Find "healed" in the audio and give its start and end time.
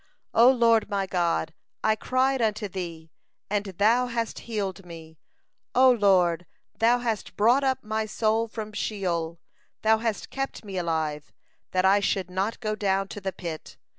4.49-4.83